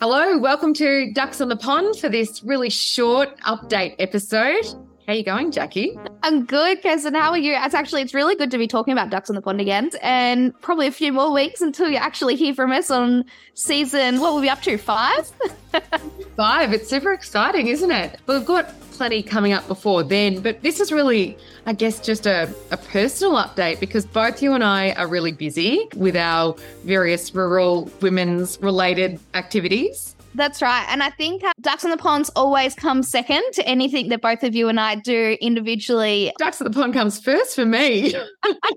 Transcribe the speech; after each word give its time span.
Hello, 0.00 0.36
welcome 0.38 0.74
to 0.74 1.12
Ducks 1.12 1.40
on 1.40 1.48
the 1.48 1.56
Pond 1.56 1.96
for 1.96 2.08
this 2.08 2.42
really 2.42 2.70
short 2.70 3.38
update 3.42 3.94
episode. 4.00 4.64
How 5.06 5.12
you 5.12 5.22
going, 5.22 5.52
Jackie? 5.52 5.96
I'm 6.24 6.44
good, 6.44 6.82
Kirsten. 6.82 7.14
How 7.14 7.30
are 7.30 7.38
you? 7.38 7.54
It's 7.56 7.74
actually 7.74 8.02
it's 8.02 8.14
really 8.14 8.34
good 8.34 8.50
to 8.50 8.58
be 8.58 8.66
talking 8.66 8.92
about 8.92 9.10
ducks 9.10 9.30
on 9.30 9.36
the 9.36 9.42
pond 9.42 9.60
again, 9.60 9.90
and 10.02 10.60
probably 10.60 10.88
a 10.88 10.92
few 10.92 11.12
more 11.12 11.32
weeks 11.32 11.60
until 11.60 11.88
you 11.88 11.98
actually 11.98 12.34
hear 12.34 12.52
from 12.52 12.72
us 12.72 12.90
on 12.90 13.24
season. 13.54 14.18
What 14.20 14.34
will 14.34 14.40
we 14.40 14.48
up 14.48 14.62
to? 14.62 14.76
Five. 14.76 15.30
Five. 16.36 16.72
It's 16.72 16.88
super 16.88 17.12
exciting, 17.12 17.68
isn't 17.68 17.90
it? 17.90 18.20
We've 18.26 18.44
got 18.44 18.70
plenty 19.02 19.20
coming 19.20 19.52
up 19.52 19.66
before 19.66 20.04
then, 20.04 20.40
but 20.40 20.62
this 20.62 20.78
is 20.78 20.92
really, 20.92 21.36
I 21.66 21.72
guess, 21.72 21.98
just 21.98 22.24
a, 22.24 22.48
a 22.70 22.76
personal 22.76 23.34
update 23.34 23.80
because 23.80 24.06
both 24.06 24.40
you 24.40 24.52
and 24.52 24.62
I 24.62 24.92
are 24.92 25.08
really 25.08 25.32
busy 25.32 25.88
with 25.96 26.14
our 26.14 26.54
various 26.84 27.34
rural 27.34 27.90
women's 28.00 28.62
related 28.62 29.18
activities. 29.34 30.14
That's 30.34 30.62
right. 30.62 30.86
And 30.88 31.02
I 31.02 31.10
think 31.10 31.44
uh, 31.44 31.52
Ducks 31.60 31.84
on 31.84 31.90
the 31.90 31.96
Ponds 31.96 32.30
always 32.30 32.74
comes 32.74 33.08
second 33.08 33.42
to 33.52 33.66
anything 33.66 34.08
that 34.08 34.22
both 34.22 34.42
of 34.42 34.54
you 34.54 34.68
and 34.68 34.80
I 34.80 34.94
do 34.94 35.36
individually. 35.40 36.32
Ducks 36.38 36.60
on 36.60 36.70
the 36.70 36.78
Pond 36.78 36.94
comes 36.94 37.20
first 37.20 37.54
for 37.54 37.64
me. 37.66 38.14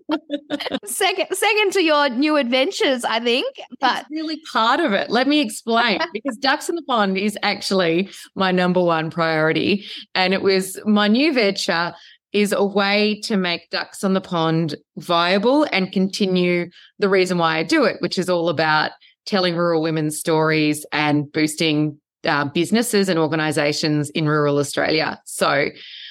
second 0.86 1.28
second 1.34 1.72
to 1.74 1.84
your 1.84 2.10
new 2.10 2.36
adventures, 2.36 3.06
I 3.06 3.20
think. 3.20 3.56
But 3.80 4.02
it's 4.02 4.12
really 4.12 4.40
part 4.52 4.80
of 4.80 4.94
it. 4.94 5.10
Let 5.10 5.28
me 5.28 5.40
explain. 5.40 6.00
because 6.14 6.38
Ducks 6.38 6.70
on 6.70 6.76
the 6.76 6.84
Pond 6.84 7.18
is 7.18 7.38
actually 7.44 8.10
my 8.36 8.52
number 8.52 8.84
one 8.84 9.10
priority. 9.10 9.86
And 10.14 10.34
it 10.34 10.42
was 10.42 10.80
my 10.86 11.08
new 11.08 11.34
venture 11.34 11.94
is 12.34 12.52
a 12.52 12.66
way 12.66 13.18
to 13.22 13.38
make 13.38 13.70
ducks 13.70 14.04
on 14.04 14.14
the 14.14 14.20
pond 14.20 14.76
viable 14.98 15.66
and 15.72 15.94
continue 15.94 16.70
the 17.00 17.08
reason 17.08 17.38
why 17.38 17.58
I 17.58 17.64
do 17.64 17.86
it, 17.86 17.96
which 18.02 18.18
is 18.18 18.30
all 18.30 18.50
about 18.50 18.92
telling 19.26 19.56
rural 19.56 19.82
women's 19.82 20.18
stories 20.18 20.86
and 20.92 21.32
boosting 21.32 22.00
uh, 22.26 22.46
businesses 22.46 23.10
and 23.10 23.20
organizations 23.20 24.10
in 24.12 24.28
rural 24.28 24.58
Australia. 24.58 25.22
So 25.26 25.70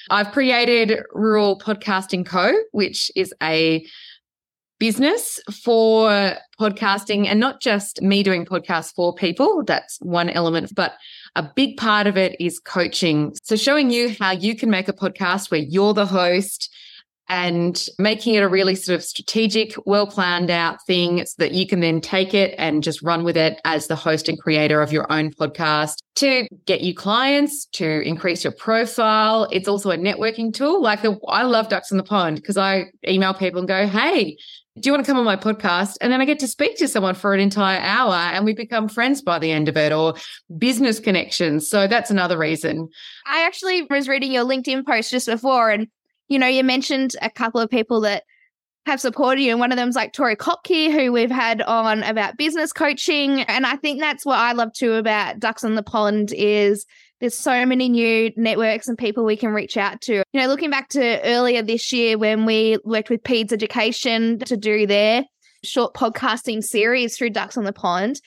I've 0.09 0.31
created 0.31 1.03
Rural 1.13 1.59
Podcasting 1.59 2.25
Co., 2.25 2.53
which 2.71 3.11
is 3.15 3.33
a 3.41 3.85
business 4.79 5.39
for 5.63 6.35
podcasting 6.59 7.27
and 7.27 7.39
not 7.39 7.61
just 7.61 8.01
me 8.01 8.23
doing 8.23 8.45
podcasts 8.45 8.93
for 8.93 9.13
people. 9.15 9.63
That's 9.63 9.97
one 10.01 10.29
element, 10.29 10.73
but 10.75 10.93
a 11.35 11.43
big 11.55 11.77
part 11.77 12.07
of 12.07 12.17
it 12.17 12.35
is 12.39 12.59
coaching. 12.59 13.33
So 13.43 13.55
showing 13.55 13.89
you 13.89 14.15
how 14.19 14.31
you 14.31 14.55
can 14.55 14.69
make 14.69 14.87
a 14.87 14.93
podcast 14.93 15.49
where 15.49 15.61
you're 15.61 15.93
the 15.93 16.05
host 16.05 16.73
and 17.27 17.87
making 17.97 18.35
it 18.35 18.43
a 18.43 18.47
really 18.47 18.75
sort 18.75 18.95
of 18.95 19.03
strategic, 19.03 19.73
well 19.85 20.07
planned 20.07 20.49
out 20.49 20.85
thing 20.85 21.25
so 21.25 21.35
that 21.39 21.53
you 21.53 21.67
can 21.67 21.79
then 21.79 22.01
take 22.01 22.33
it 22.33 22.53
and 22.57 22.83
just 22.83 23.01
run 23.01 23.23
with 23.23 23.37
it 23.37 23.59
as 23.65 23.87
the 23.87 23.95
host 23.95 24.29
and 24.29 24.39
creator 24.39 24.81
of 24.81 24.91
your 24.91 25.11
own 25.11 25.31
podcast 25.31 25.97
to 26.15 26.47
get 26.65 26.81
you 26.81 26.93
clients, 26.93 27.65
to 27.65 28.01
increase 28.01 28.43
your 28.43 28.53
profile. 28.53 29.47
It's 29.51 29.67
also 29.67 29.91
a 29.91 29.97
networking 29.97 30.53
tool. 30.53 30.81
Like 30.81 31.01
the, 31.01 31.19
I 31.27 31.43
love 31.43 31.69
Ducks 31.69 31.91
in 31.91 31.97
the 31.97 32.03
Pond 32.03 32.37
because 32.37 32.57
I 32.57 32.85
email 33.07 33.33
people 33.33 33.59
and 33.59 33.67
go, 33.67 33.87
Hey, 33.87 34.37
do 34.77 34.89
you 34.89 34.91
want 34.91 35.05
to 35.05 35.09
come 35.09 35.17
on 35.17 35.23
my 35.25 35.37
podcast? 35.37 35.95
And 36.01 36.11
then 36.11 36.19
I 36.19 36.25
get 36.25 36.39
to 36.39 36.47
speak 36.47 36.77
to 36.77 36.87
someone 36.89 37.15
for 37.15 37.33
an 37.33 37.39
entire 37.39 37.79
hour 37.79 38.13
and 38.13 38.43
we 38.43 38.53
become 38.53 38.89
friends 38.89 39.21
by 39.21 39.39
the 39.39 39.51
end 39.51 39.69
of 39.69 39.77
it 39.77 39.93
or 39.93 40.15
business 40.57 40.99
connections. 40.99 41.69
So 41.69 41.87
that's 41.87 42.11
another 42.11 42.37
reason. 42.37 42.89
I 43.25 43.45
actually 43.45 43.83
was 43.83 44.09
reading 44.09 44.33
your 44.33 44.43
LinkedIn 44.43 44.85
post 44.85 45.11
just 45.11 45.27
before 45.27 45.69
and 45.71 45.87
you 46.27 46.39
know, 46.39 46.47
you 46.47 46.63
mentioned 46.63 47.15
a 47.21 47.29
couple 47.29 47.61
of 47.61 47.69
people 47.69 48.01
that 48.01 48.23
have 48.85 49.01
supported 49.01 49.41
you. 49.41 49.51
And 49.51 49.59
one 49.59 49.71
of 49.71 49.77
them's 49.77 49.95
like 49.95 50.13
Tori 50.13 50.35
Kopke, 50.35 50.91
who 50.91 51.11
we've 51.11 51.31
had 51.31 51.61
on 51.63 52.03
about 52.03 52.37
business 52.37 52.71
coaching. 52.71 53.41
And 53.41 53.65
I 53.65 53.75
think 53.77 53.99
that's 53.99 54.25
what 54.25 54.37
I 54.37 54.51
love 54.51 54.73
too 54.73 54.93
about 54.93 55.39
Ducks 55.39 55.63
on 55.63 55.75
the 55.75 55.83
Pond 55.83 56.31
is 56.33 56.85
there's 57.19 57.37
so 57.37 57.65
many 57.65 57.89
new 57.89 58.31
networks 58.35 58.87
and 58.87 58.97
people 58.97 59.23
we 59.23 59.37
can 59.37 59.53
reach 59.53 59.77
out 59.77 60.01
to. 60.01 60.23
You 60.33 60.41
know, 60.41 60.47
looking 60.47 60.69
back 60.69 60.89
to 60.89 61.21
earlier 61.23 61.61
this 61.61 61.91
year 61.91 62.17
when 62.17 62.45
we 62.45 62.77
worked 62.83 63.09
with 63.09 63.23
PEDS 63.23 63.53
Education 63.53 64.39
to 64.39 64.57
do 64.57 64.85
their 64.85 65.23
short 65.63 65.95
podcasting 65.95 66.63
series 66.63 67.17
through 67.17 67.31
Ducks 67.31 67.57
on 67.57 67.63
the 67.63 67.73
Pond. 67.73 68.21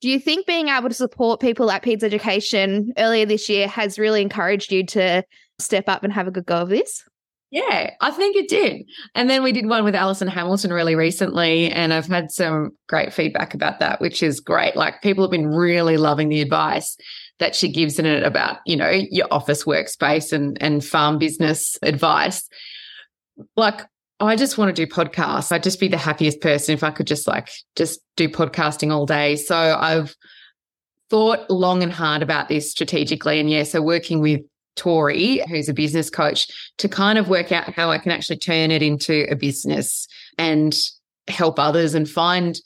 Do 0.00 0.08
you 0.08 0.18
think 0.18 0.46
being 0.46 0.68
able 0.68 0.88
to 0.88 0.94
support 0.94 1.40
people 1.40 1.66
like 1.66 1.84
PEDS 1.84 2.02
Education 2.02 2.92
earlier 2.96 3.26
this 3.26 3.48
year 3.48 3.68
has 3.68 3.98
really 3.98 4.22
encouraged 4.22 4.72
you 4.72 4.86
to 4.86 5.22
step 5.58 5.88
up 5.88 6.04
and 6.04 6.12
have 6.12 6.26
a 6.28 6.30
good 6.30 6.46
go 6.46 6.56
of 6.56 6.68
this? 6.68 7.04
Yeah, 7.50 7.94
I 8.02 8.10
think 8.10 8.36
it 8.36 8.48
did. 8.48 8.84
And 9.14 9.30
then 9.30 9.42
we 9.42 9.52
did 9.52 9.66
one 9.66 9.82
with 9.82 9.94
Alison 9.94 10.28
Hamilton 10.28 10.70
really 10.70 10.94
recently, 10.94 11.70
and 11.70 11.94
I've 11.94 12.06
had 12.06 12.30
some 12.30 12.72
great 12.88 13.12
feedback 13.12 13.54
about 13.54 13.80
that, 13.80 14.02
which 14.02 14.22
is 14.22 14.40
great. 14.40 14.76
Like 14.76 15.00
people 15.00 15.24
have 15.24 15.30
been 15.30 15.48
really 15.48 15.96
loving 15.96 16.28
the 16.28 16.42
advice 16.42 16.96
that 17.38 17.54
she 17.54 17.72
gives 17.72 17.98
in 17.98 18.04
it 18.04 18.22
about, 18.22 18.58
you 18.66 18.76
know, 18.76 18.90
your 18.90 19.28
office 19.30 19.64
workspace 19.64 20.32
and 20.32 20.60
and 20.60 20.84
farm 20.84 21.18
business 21.18 21.78
advice. 21.82 22.46
Like 23.56 23.80
I 24.20 24.36
just 24.36 24.58
want 24.58 24.74
to 24.74 24.86
do 24.86 24.90
podcasts. 24.92 25.50
I'd 25.50 25.62
just 25.62 25.80
be 25.80 25.88
the 25.88 25.96
happiest 25.96 26.42
person 26.42 26.74
if 26.74 26.82
I 26.82 26.90
could 26.90 27.06
just 27.06 27.26
like 27.26 27.50
just 27.76 28.00
do 28.16 28.28
podcasting 28.28 28.92
all 28.92 29.06
day. 29.06 29.36
So 29.36 29.56
I've 29.56 30.14
thought 31.08 31.48
long 31.48 31.82
and 31.82 31.92
hard 31.92 32.22
about 32.22 32.48
this 32.48 32.70
strategically. 32.70 33.40
And 33.40 33.48
yeah, 33.48 33.62
so 33.62 33.80
working 33.80 34.20
with 34.20 34.42
Tori, 34.78 35.42
who's 35.48 35.68
a 35.68 35.74
business 35.74 36.08
coach, 36.08 36.48
to 36.78 36.88
kind 36.88 37.18
of 37.18 37.28
work 37.28 37.52
out 37.52 37.74
how 37.74 37.90
I 37.90 37.98
can 37.98 38.12
actually 38.12 38.38
turn 38.38 38.70
it 38.70 38.82
into 38.82 39.26
a 39.30 39.34
business 39.34 40.08
and 40.38 40.74
help 41.28 41.58
others 41.58 41.94
and 41.94 42.08
find 42.08 42.58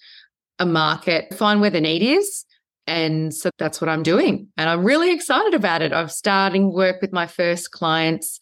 a 0.58 0.66
market, 0.66 1.34
find 1.34 1.60
where 1.60 1.70
the 1.70 1.80
need 1.80 2.02
is. 2.02 2.44
And 2.86 3.34
so 3.34 3.50
that's 3.58 3.80
what 3.80 3.88
I'm 3.88 4.02
doing. 4.02 4.48
And 4.56 4.68
I'm 4.68 4.84
really 4.84 5.12
excited 5.12 5.54
about 5.54 5.82
it. 5.82 5.92
I'm 5.92 6.08
starting 6.08 6.72
work 6.72 7.00
with 7.00 7.12
my 7.12 7.26
first 7.26 7.70
clients 7.70 8.38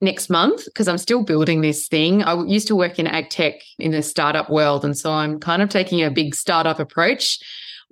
next 0.00 0.28
month 0.28 0.64
because 0.66 0.88
I'm 0.88 0.98
still 0.98 1.22
building 1.22 1.60
this 1.60 1.88
thing. 1.88 2.22
I 2.22 2.42
used 2.44 2.66
to 2.68 2.76
work 2.76 2.98
in 2.98 3.06
ag 3.06 3.30
tech 3.30 3.54
in 3.78 3.92
the 3.92 4.02
startup 4.02 4.50
world. 4.50 4.84
And 4.84 4.96
so 4.96 5.12
I'm 5.12 5.38
kind 5.38 5.62
of 5.62 5.68
taking 5.68 6.02
a 6.02 6.10
big 6.10 6.34
startup 6.34 6.78
approach 6.78 7.38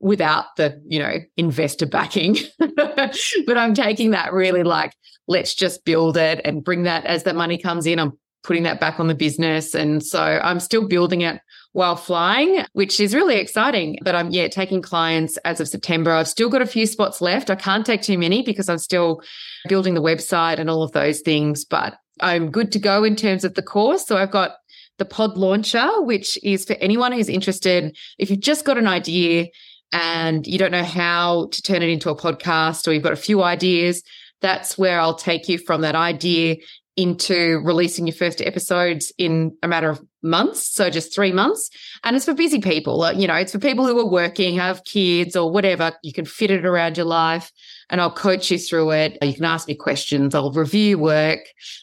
without 0.02 0.56
the, 0.56 0.82
you 0.86 0.98
know, 0.98 1.14
investor 1.36 1.86
backing. 1.86 2.36
but 2.58 3.56
I'm 3.56 3.72
taking 3.72 4.10
that 4.10 4.32
really 4.32 4.64
like, 4.64 4.94
let's 5.28 5.54
just 5.54 5.84
build 5.84 6.16
it 6.16 6.40
and 6.44 6.62
bring 6.62 6.82
that 6.82 7.06
as 7.06 7.22
that 7.22 7.36
money 7.36 7.56
comes 7.56 7.86
in. 7.86 7.98
I'm 7.98 8.18
putting 8.42 8.64
that 8.64 8.80
back 8.80 8.98
on 8.98 9.06
the 9.06 9.14
business. 9.14 9.74
And 9.74 10.04
so 10.04 10.20
I'm 10.20 10.58
still 10.58 10.88
building 10.88 11.20
it 11.20 11.40
while 11.70 11.94
flying, 11.94 12.64
which 12.72 12.98
is 12.98 13.14
really 13.14 13.36
exciting. 13.36 13.98
But 14.02 14.16
I'm, 14.16 14.30
yeah, 14.30 14.48
taking 14.48 14.82
clients 14.82 15.36
as 15.38 15.60
of 15.60 15.68
September. 15.68 16.10
I've 16.10 16.28
still 16.28 16.50
got 16.50 16.60
a 16.60 16.66
few 16.66 16.86
spots 16.86 17.20
left. 17.20 17.48
I 17.48 17.54
can't 17.54 17.86
take 17.86 18.02
too 18.02 18.18
many 18.18 18.42
because 18.42 18.68
I'm 18.68 18.78
still 18.78 19.22
building 19.68 19.94
the 19.94 20.02
website 20.02 20.58
and 20.58 20.68
all 20.68 20.82
of 20.82 20.90
those 20.90 21.20
things. 21.20 21.64
But 21.64 21.94
I'm 22.20 22.50
good 22.50 22.72
to 22.72 22.80
go 22.80 23.04
in 23.04 23.14
terms 23.14 23.44
of 23.44 23.54
the 23.54 23.62
course. 23.62 24.04
So 24.04 24.16
I've 24.16 24.32
got 24.32 24.56
the 24.98 25.04
pod 25.04 25.38
launcher, 25.38 25.88
which 26.02 26.38
is 26.42 26.64
for 26.64 26.74
anyone 26.74 27.12
who's 27.12 27.28
interested. 27.28 27.96
If 28.18 28.30
you've 28.30 28.40
just 28.40 28.64
got 28.64 28.78
an 28.78 28.88
idea, 28.88 29.46
and 29.92 30.46
you 30.46 30.58
don't 30.58 30.72
know 30.72 30.84
how 30.84 31.48
to 31.52 31.62
turn 31.62 31.82
it 31.82 31.88
into 31.88 32.10
a 32.10 32.16
podcast 32.16 32.88
or 32.88 32.92
you've 32.92 33.02
got 33.02 33.12
a 33.12 33.16
few 33.16 33.42
ideas, 33.42 34.02
that's 34.40 34.76
where 34.76 34.98
I'll 35.00 35.14
take 35.14 35.48
you 35.48 35.58
from 35.58 35.82
that 35.82 35.94
idea 35.94 36.56
into 36.96 37.60
releasing 37.64 38.06
your 38.06 38.14
first 38.14 38.42
episodes 38.42 39.12
in 39.16 39.56
a 39.62 39.68
matter 39.68 39.88
of 39.88 40.02
months. 40.22 40.74
So 40.74 40.90
just 40.90 41.14
three 41.14 41.32
months. 41.32 41.70
And 42.04 42.14
it's 42.14 42.26
for 42.26 42.34
busy 42.34 42.60
people. 42.60 43.10
You 43.12 43.26
know, 43.26 43.34
it's 43.34 43.52
for 43.52 43.58
people 43.58 43.86
who 43.86 43.98
are 43.98 44.10
working, 44.10 44.56
have 44.56 44.84
kids 44.84 45.34
or 45.34 45.50
whatever. 45.50 45.92
You 46.02 46.12
can 46.12 46.26
fit 46.26 46.50
it 46.50 46.66
around 46.66 46.96
your 46.96 47.06
life 47.06 47.50
and 47.92 48.00
I'll 48.00 48.10
coach 48.10 48.50
you 48.50 48.58
through 48.58 48.90
it. 48.92 49.18
You 49.22 49.34
can 49.34 49.44
ask 49.44 49.68
me 49.68 49.74
questions. 49.74 50.34
I'll 50.34 50.50
review 50.50 50.98
work 50.98 51.40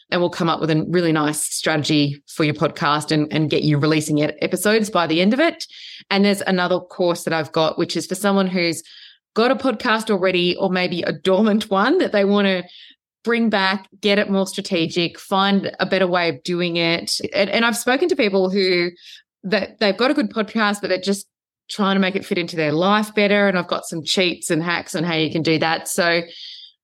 and 0.09 0.19
we'll 0.19 0.31
come 0.31 0.49
up 0.49 0.59
with 0.59 0.71
a 0.71 0.83
really 0.89 1.11
nice 1.11 1.39
strategy 1.39 2.21
for 2.27 2.43
your 2.43 2.55
podcast 2.55 3.11
and, 3.11 3.31
and 3.31 3.49
get 3.49 3.61
you 3.61 3.77
releasing 3.77 4.21
episodes 4.23 4.89
by 4.89 5.05
the 5.05 5.21
end 5.21 5.35
of 5.35 5.39
it. 5.39 5.67
And 6.09 6.25
there's 6.25 6.41
another 6.41 6.79
course 6.79 7.23
that 7.23 7.33
I've 7.33 7.51
got, 7.51 7.77
which 7.77 7.95
is 7.95 8.07
for 8.07 8.15
someone 8.15 8.47
who's 8.47 8.81
got 9.35 9.51
a 9.51 9.55
podcast 9.55 10.09
already 10.09 10.55
or 10.55 10.71
maybe 10.71 11.03
a 11.03 11.13
dormant 11.13 11.69
one 11.69 11.99
that 11.99 12.11
they 12.11 12.25
want 12.25 12.47
to 12.47 12.63
bring 13.23 13.51
back, 13.51 13.87
get 14.01 14.17
it 14.17 14.31
more 14.31 14.47
strategic, 14.47 15.19
find 15.19 15.75
a 15.79 15.85
better 15.85 16.07
way 16.07 16.29
of 16.29 16.41
doing 16.41 16.77
it. 16.77 17.21
And, 17.35 17.51
and 17.51 17.65
I've 17.65 17.77
spoken 17.77 18.09
to 18.09 18.15
people 18.15 18.49
who 18.49 18.89
that 19.43 19.79
they've 19.79 19.95
got 19.95 20.09
a 20.09 20.15
good 20.15 20.31
podcast, 20.31 20.81
but 20.81 20.87
they're 20.87 20.99
just 20.99 21.27
trying 21.69 21.95
to 21.95 21.99
make 21.99 22.15
it 22.15 22.25
fit 22.25 22.37
into 22.37 22.55
their 22.55 22.71
life 22.71 23.13
better. 23.13 23.47
And 23.47 23.57
I've 23.57 23.67
got 23.67 23.85
some 23.85 24.03
cheats 24.03 24.49
and 24.49 24.61
hacks 24.61 24.95
on 24.95 25.03
how 25.03 25.15
you 25.15 25.31
can 25.31 25.41
do 25.41 25.59
that. 25.59 25.87
So 25.87 26.21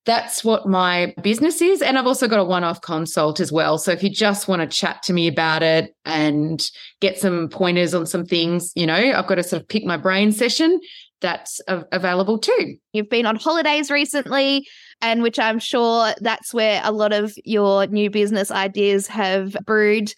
that's 0.06 0.44
what 0.44 0.68
my 0.68 1.16
business 1.24 1.62
is. 1.62 1.82
And 1.82 1.98
I've 1.98 2.06
also 2.06 2.28
got 2.28 2.40
a 2.40 2.44
one 2.44 2.64
off 2.64 2.82
consult 2.82 3.40
as 3.40 3.52
well. 3.52 3.80
So 3.80 3.92
if 3.92 4.04
you 4.04 4.10
just 4.10 4.48
want 4.48 4.62
to 4.62 4.68
chat 4.68 5.02
to 5.04 5.14
me 5.14 5.28
about 5.28 5.64
it 5.64 5.96
and 6.06 6.64
get 7.02 7.18
some 7.18 7.50
pointers 7.50 7.96
on 7.96 8.06
some 8.06 8.24
things, 8.24 8.72
you 8.76 8.86
know, 8.86 8.94
I've 8.94 9.28
got 9.28 9.40
a 9.40 9.44
sort 9.44 9.64
of 9.64 9.68
pick 9.68 9.84
my 9.84 9.98
brain 9.98 10.32
session 10.32 10.80
that's 11.22 11.60
available 11.68 12.38
too. 12.38 12.76
You've 12.94 13.10
been 13.10 13.26
on 13.26 13.38
holidays 13.38 13.90
recently, 13.90 14.68
and 15.02 15.24
which 15.24 15.40
I'm 15.40 15.58
sure 15.58 16.14
that's 16.22 16.54
where 16.54 16.82
a 16.84 16.92
lot 16.92 17.14
of 17.14 17.34
your 17.44 17.88
new 17.88 18.12
business 18.12 18.52
ideas 18.52 19.08
have 19.08 19.58
brewed 19.66 20.14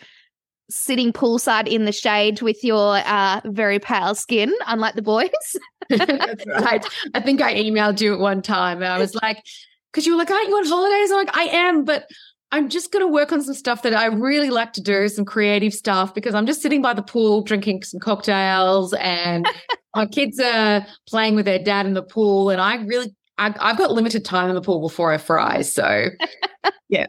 sitting 0.69 1.14
poolside 1.14 1.68
in 1.68 1.86
the 1.86 1.92
shade 1.92 2.42
with 2.42 2.64
your 2.64 2.98
uh, 3.06 3.42
very 3.46 3.80
pale 3.80 4.16
skin, 4.16 4.54
unlike 4.68 4.96
the 4.96 5.02
boys. 5.02 5.30
That's 5.90 6.46
right. 6.48 6.86
I 7.14 7.22
think 7.22 7.42
I 7.42 7.54
emailed 7.56 8.02
you 8.02 8.14
at 8.14 8.19
one 8.19 8.42
time 8.42 8.81
and 8.81 8.92
I 8.92 8.98
was 8.98 9.16
like, 9.16 9.44
because 9.92 10.06
you 10.06 10.14
were 10.14 10.18
like, 10.18 10.30
aren't 10.30 10.50
you 10.50 10.56
on 10.56 10.66
holidays? 10.66 11.12
I'm 11.12 11.18
like, 11.18 11.38
I 11.38 11.44
am, 11.44 11.86
but 11.86 12.08
I'm 12.52 12.69
just 12.69 12.92
going 12.92 13.06
to 13.06 13.12
work 13.12 13.31
on 13.31 13.42
some 13.42 13.54
stuff 13.54 13.81
that 13.84 13.94
I 13.94 14.06
really 14.06 14.50
like 14.50 14.74
to 14.74 14.81
do, 14.81 15.08
some 15.10 15.25
creative 15.25 15.74
stuff, 15.74 16.14
because 16.14 16.34
I'm 16.34 16.46
just 16.46 16.62
sitting 16.62 16.81
by 16.81 16.94
the 16.94 17.02
pool 17.02 17.42
drinking 17.42 17.84
some 17.84 18.00
cocktails 18.00 18.94
and 18.94 19.46
my 19.96 20.06
kids 20.06 20.40
are 20.40 20.86
playing 21.08 21.36
with 21.36 21.46
their 21.46 21.60
dad 21.60 21.86
in 21.86 21.94
the 21.94 22.04
pool. 22.04 22.50
And 22.50 22.62
I 22.62 22.75
really, 22.75 23.14
I, 23.38 23.54
I've 23.60 23.78
got 23.78 23.92
limited 23.92 24.24
time 24.24 24.50
in 24.50 24.56
the 24.56 24.62
pool 24.62 24.80
before 24.80 25.12
I 25.12 25.18
fry. 25.18 25.62
So, 25.62 26.06
yeah. 26.90 27.08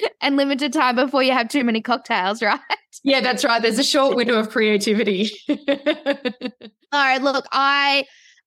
and 0.20 0.36
limited 0.36 0.72
time 0.72 0.96
before 0.96 1.22
you 1.22 1.32
have 1.32 1.48
too 1.48 1.64
many 1.64 1.80
cocktails, 1.80 2.42
right? 2.42 2.60
Yeah, 3.04 3.20
that's 3.20 3.44
right. 3.44 3.62
There's 3.62 3.78
a 3.78 3.84
short 3.84 4.16
window 4.16 4.38
of 4.38 4.50
creativity. 4.50 5.30
All 5.48 5.54
right, 6.92 7.22
look, 7.22 7.46
I 7.52 8.04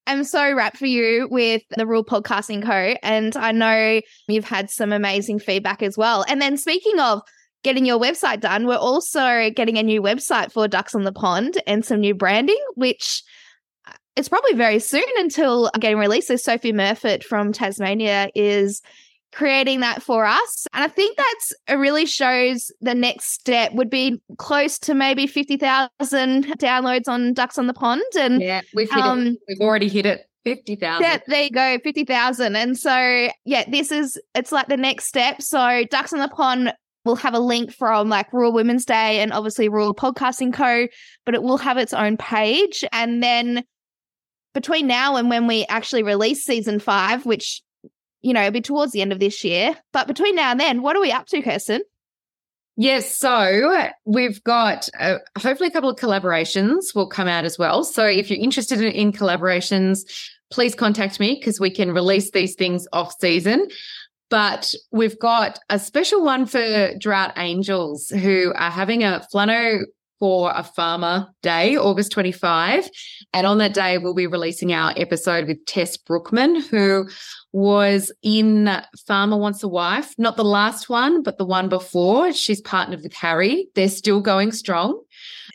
am 0.08 0.24
so 0.24 0.54
rapt 0.54 0.78
for 0.78 0.88
you 0.88 1.28
with 1.30 1.62
the 1.76 1.86
Rural 1.86 2.04
Podcasting 2.04 2.64
Co. 2.64 2.96
And 3.02 3.36
I 3.36 3.52
know 3.52 4.02
you've 4.28 4.46
had 4.46 4.70
some 4.70 4.92
amazing 4.92 5.40
feedback 5.40 5.82
as 5.82 5.98
well. 5.98 6.26
And 6.28 6.42
then 6.42 6.58
speaking 6.58 7.00
of 7.00 7.22
getting 7.64 7.86
your 7.86 8.00
website 8.00 8.42
done, 8.42 8.68
we're 8.68 8.76
also 8.76 9.52
getting 9.52 9.78
a 9.78 9.84
new 9.84 10.02
website 10.02 10.52
for 10.52 10.68
Ducks 10.68 10.96
on 10.96 11.04
the 11.04 11.14
Pond 11.14 11.62
and 11.68 11.86
some 11.86 12.02
new 12.02 12.16
branding, 12.16 12.60
which 12.76 13.24
uh, 13.88 13.94
it's 14.16 14.30
probably 14.30 14.54
very 14.54 14.80
soon 14.80 15.04
until 15.18 15.70
getting 15.80 16.00
released. 16.00 16.28
So 16.28 16.36
Sophie 16.36 16.74
Murfitt 16.74 17.24
from 17.24 17.54
Tasmania 17.54 18.30
is 18.36 18.82
creating 19.32 19.80
that 19.80 20.04
for 20.04 20.26
us. 20.26 20.68
And 20.74 20.84
I 20.84 20.88
think 20.88 21.18
that's 21.18 21.54
it 21.68 21.76
really 21.76 22.06
shows 22.06 22.72
the 22.82 22.96
next 22.96 23.32
step 23.32 23.74
would 23.74 23.90
be 23.90 24.22
close 24.38 24.78
to 24.80 24.94
maybe 24.94 25.28
50,000 25.28 25.90
downloads 26.00 27.08
on 27.08 27.34
Ducks 27.34 27.58
on 27.58 27.68
the 27.68 27.74
Pond. 27.74 28.04
And 28.18 28.42
yeah, 28.42 28.62
we've 28.74 28.90
hit 28.90 29.04
um, 29.04 29.28
it. 29.28 29.38
We've 29.48 29.68
already 29.68 29.88
hit 29.88 30.06
it. 30.06 30.26
50,000. 30.44 31.04
Yeah, 31.04 31.20
there 31.28 31.44
you 31.44 31.52
go, 31.52 31.78
50,000. 31.84 32.56
And 32.56 32.76
so, 32.76 33.30
yeah, 33.46 33.64
this 33.70 33.92
is, 33.92 34.20
it's 34.34 34.52
like 34.52 34.68
the 34.70 34.78
next 34.78 35.06
step. 35.06 35.40
So, 35.40 35.84
Ducks 35.92 36.14
on 36.14 36.20
the 36.20 36.30
Pond 36.30 36.74
will 37.06 37.16
have 37.16 37.36
a 37.36 37.40
link 37.40 37.72
from 37.72 38.10
like 38.10 38.32
Rural 38.34 38.52
Women's 38.52 38.86
Day 38.86 39.20
and 39.20 39.34
obviously 39.34 39.70
Rural 39.70 39.94
Podcasting 39.94 40.54
Co., 40.54 40.88
but 41.26 41.36
it 41.36 41.44
will 41.44 41.58
have 41.58 41.78
its 41.78 41.94
own 41.94 42.18
page. 42.18 42.84
And 42.92 43.22
then 43.22 43.64
between 44.54 44.88
now 44.88 45.16
and 45.16 45.30
when 45.30 45.48
we 45.48 45.66
actually 45.68 46.04
release 46.04 46.44
season 46.44 46.80
five, 46.80 47.26
which 47.26 47.62
you 48.22 48.34
know, 48.34 48.50
be 48.52 48.62
towards 48.62 48.92
the 48.92 49.02
end 49.02 49.12
of 49.12 49.20
this 49.20 49.44
year. 49.44 49.76
But 49.94 50.08
between 50.08 50.36
now 50.36 50.52
and 50.52 50.60
then, 50.60 50.82
what 50.82 50.96
are 50.96 51.02
we 51.02 51.12
up 51.12 51.28
to, 51.28 51.42
Kirsten? 51.42 51.82
Yes, 52.78 53.16
so 53.16 53.90
we've 54.06 54.44
got 54.44 54.90
uh, 55.00 55.18
hopefully 55.38 55.68
a 55.68 55.72
couple 55.72 55.90
of 55.90 55.98
collaborations 55.98 56.96
will 56.96 57.08
come 57.08 57.28
out 57.28 57.44
as 57.46 57.60
well. 57.60 57.84
So 57.84 58.06
if 58.06 58.30
you're 58.30 58.40
interested 58.40 58.82
in, 58.82 58.92
in 58.92 59.12
collaborations, 59.12 60.00
please 60.52 60.74
contact 60.74 61.20
me 61.20 61.36
because 61.36 61.60
we 61.60 61.70
can 61.70 61.92
release 61.92 62.32
these 62.32 62.56
things 62.56 62.88
off 62.94 63.14
season. 63.20 63.68
But 64.30 64.74
we've 64.92 65.20
got 65.20 65.60
a 65.70 65.78
special 65.78 66.24
one 66.24 66.46
for 66.46 66.96
Drought 66.98 67.34
Angels 67.36 68.08
who 68.08 68.54
are 68.56 68.72
having 68.72 69.04
a 69.04 69.26
Flanno 69.34 69.84
for 70.22 70.54
a 70.56 70.64
farmer 70.64 71.28
day, 71.42 71.76
August 71.76 72.12
25. 72.12 72.88
And 73.34 73.48
on 73.48 73.58
that 73.58 73.74
day, 73.74 73.98
we'll 73.98 74.14
be 74.14 74.28
releasing 74.28 74.72
our 74.72 74.94
episode 74.96 75.48
with 75.48 75.66
Tess 75.66 75.98
Brookman, 75.98 76.62
who 76.62 77.10
was 77.54 78.12
in 78.22 78.70
Farmer 79.08 79.36
Wants 79.36 79.64
a 79.64 79.68
Wife, 79.68 80.14
not 80.20 80.38
the 80.38 80.44
last 80.44 80.90
one, 80.90 81.24
but 81.24 81.40
the 81.40 81.46
one 81.46 81.70
before. 81.70 82.32
She's 82.34 82.62
partnered 82.62 83.02
with 83.02 83.14
Harry. 83.14 83.68
They're 83.74 83.90
still 83.90 84.22
going 84.22 84.52
strong. 84.52 85.02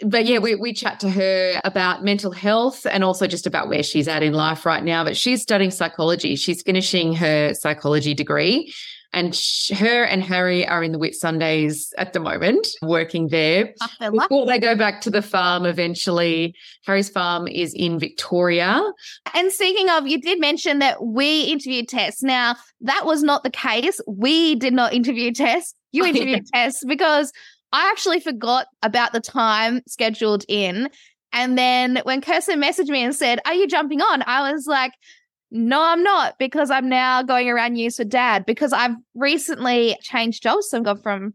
But 0.04 0.26
yeah, 0.26 0.38
we, 0.38 0.56
we 0.56 0.72
chat 0.72 0.98
to 1.00 1.10
her 1.10 1.60
about 1.62 2.02
mental 2.02 2.32
health 2.32 2.86
and 2.90 3.04
also 3.04 3.28
just 3.28 3.46
about 3.46 3.68
where 3.68 3.84
she's 3.84 4.08
at 4.08 4.24
in 4.24 4.32
life 4.32 4.66
right 4.66 4.82
now. 4.82 5.04
But 5.04 5.16
she's 5.16 5.42
studying 5.42 5.70
psychology. 5.70 6.34
She's 6.34 6.60
finishing 6.62 7.14
her 7.14 7.54
psychology 7.54 8.14
degree. 8.14 8.74
And 9.16 9.34
sh- 9.34 9.70
her 9.70 10.04
and 10.04 10.22
Harry 10.22 10.68
are 10.68 10.84
in 10.84 10.92
the 10.92 10.98
Whitsundays 10.98 11.88
at 11.96 12.12
the 12.12 12.20
moment, 12.20 12.68
working 12.82 13.28
there 13.28 13.72
before 13.98 14.44
they 14.44 14.58
go 14.58 14.76
back 14.76 15.00
to 15.00 15.10
the 15.10 15.22
farm 15.22 15.64
eventually. 15.64 16.54
Harry's 16.84 17.08
farm 17.08 17.48
is 17.48 17.72
in 17.72 17.98
Victoria. 17.98 18.82
And 19.32 19.50
speaking 19.50 19.88
of, 19.88 20.06
you 20.06 20.20
did 20.20 20.38
mention 20.38 20.80
that 20.80 21.02
we 21.02 21.44
interviewed 21.44 21.88
Tess. 21.88 22.22
Now, 22.22 22.56
that 22.82 23.06
was 23.06 23.22
not 23.22 23.42
the 23.42 23.50
case. 23.50 23.98
We 24.06 24.54
did 24.54 24.74
not 24.74 24.92
interview 24.92 25.32
Tess. 25.32 25.72
You 25.92 26.04
interviewed 26.06 26.46
Tess 26.52 26.84
because 26.86 27.32
I 27.72 27.88
actually 27.90 28.20
forgot 28.20 28.66
about 28.82 29.14
the 29.14 29.20
time 29.20 29.80
scheduled 29.88 30.44
in. 30.46 30.90
And 31.32 31.56
then 31.56 32.00
when 32.02 32.20
Kirsten 32.20 32.60
messaged 32.60 32.88
me 32.88 33.02
and 33.02 33.14
said, 33.14 33.40
Are 33.46 33.54
you 33.54 33.66
jumping 33.66 34.02
on? 34.02 34.22
I 34.26 34.52
was 34.52 34.66
like, 34.66 34.92
no, 35.56 35.82
I'm 35.82 36.02
not 36.02 36.38
because 36.38 36.70
I'm 36.70 36.88
now 36.88 37.22
going 37.22 37.48
around 37.48 37.72
news 37.72 37.96
for 37.96 38.04
dad 38.04 38.44
because 38.46 38.72
I've 38.72 38.96
recently 39.14 39.96
changed 40.02 40.42
jobs. 40.42 40.70
So 40.70 40.78
I've 40.78 40.84
gone 40.84 41.00
from 41.02 41.34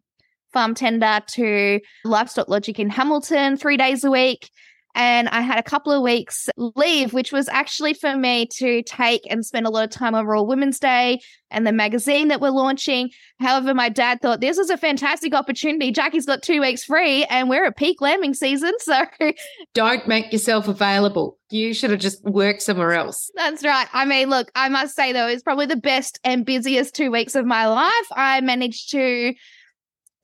Farmtender 0.55 1.25
to 1.25 1.79
Livestock 2.05 2.47
Logic 2.47 2.77
in 2.79 2.89
Hamilton 2.89 3.57
three 3.57 3.77
days 3.77 4.03
a 4.03 4.11
week. 4.11 4.51
And 4.95 5.29
I 5.29 5.41
had 5.41 5.57
a 5.57 5.63
couple 5.63 5.91
of 5.91 6.01
weeks 6.01 6.49
leave, 6.57 7.13
which 7.13 7.31
was 7.31 7.47
actually 7.49 7.93
for 7.93 8.15
me 8.15 8.47
to 8.57 8.83
take 8.83 9.21
and 9.29 9.45
spend 9.45 9.65
a 9.65 9.69
lot 9.69 9.83
of 9.83 9.89
time 9.89 10.15
on 10.15 10.25
Rural 10.25 10.47
Women's 10.47 10.79
Day 10.79 11.19
and 11.49 11.67
the 11.67 11.71
magazine 11.71 12.29
that 12.29 12.41
we're 12.41 12.49
launching. 12.49 13.09
However, 13.39 13.73
my 13.73 13.89
dad 13.89 14.21
thought 14.21 14.41
this 14.41 14.57
is 14.57 14.69
a 14.69 14.77
fantastic 14.77 15.33
opportunity. 15.33 15.91
Jackie's 15.91 16.25
got 16.25 16.41
two 16.41 16.61
weeks 16.61 16.83
free 16.83 17.25
and 17.25 17.49
we're 17.49 17.65
at 17.65 17.77
peak 17.77 18.01
lambing 18.01 18.33
season. 18.33 18.71
So 18.81 19.05
don't 19.73 20.07
make 20.07 20.33
yourself 20.33 20.67
available. 20.67 21.37
You 21.49 21.73
should 21.73 21.91
have 21.91 21.99
just 21.99 22.23
worked 22.23 22.61
somewhere 22.61 22.93
else. 22.93 23.29
That's 23.35 23.63
right. 23.63 23.87
I 23.93 24.05
mean, 24.05 24.29
look, 24.29 24.51
I 24.55 24.69
must 24.69 24.95
say 24.95 25.13
though, 25.13 25.27
it's 25.27 25.43
probably 25.43 25.67
the 25.67 25.75
best 25.75 26.19
and 26.23 26.45
busiest 26.45 26.95
two 26.95 27.11
weeks 27.11 27.35
of 27.35 27.45
my 27.45 27.67
life. 27.67 28.07
I 28.11 28.41
managed 28.41 28.91
to 28.91 29.33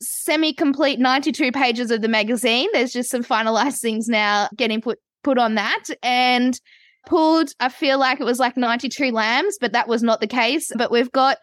semi 0.02 0.54
complete 0.54 1.00
92 1.00 1.52
pages 1.52 1.92
of 1.92 2.02
the 2.02 2.08
magazine. 2.08 2.70
There's 2.74 2.94
just 2.94 3.10
some 3.10 3.24
finalized 3.24 3.80
things 3.80 4.08
now 4.08 4.50
getting 4.56 4.82
put 4.82 5.00
put 5.24 5.38
on 5.38 5.56
that 5.56 5.86
and 6.04 6.60
pulled 7.06 7.50
I 7.60 7.70
feel 7.70 8.00
like 8.00 8.20
it 8.20 8.26
was 8.26 8.40
like 8.40 8.58
92 8.58 9.12
lambs, 9.12 9.58
but 9.60 9.74
that 9.74 9.88
was 9.88 10.04
not 10.04 10.22
the 10.22 10.28
case. 10.28 10.72
But 10.76 10.92
we've 10.92 11.12
got 11.12 11.38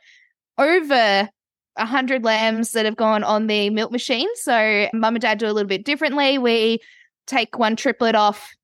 over 0.59 1.29
100 1.77 2.25
lambs 2.25 2.73
that 2.73 2.85
have 2.85 2.97
gone 2.97 3.25
on 3.25 3.47
the 3.47 3.71
milk 3.71 3.91
machine. 3.91 4.29
So 4.37 4.89
mum 4.93 5.15
and 5.15 5.23
dad 5.23 5.39
do 5.39 5.47
a 5.47 5.53
little 5.53 5.69
bit 5.69 5.85
differently. 5.85 6.39
We 6.39 6.79
take 7.27 7.59
one 7.59 7.77
triplet 7.77 8.15
off 8.15 8.55